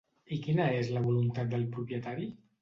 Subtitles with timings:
[0.37, 2.27] I quina és la voluntat del propietari?